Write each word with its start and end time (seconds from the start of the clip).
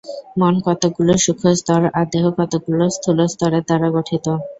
মন 0.39 0.53
কতকগুলি 0.65 1.15
সূক্ষ্ম 1.25 1.47
স্তর 1.59 1.81
আর 1.97 2.05
দেহ 2.13 2.25
কতকগুলি 2.37 2.87
স্থূল 2.95 3.17
স্তরের 3.33 3.63
দ্বারা 3.67 3.87
গঠিত। 3.95 4.25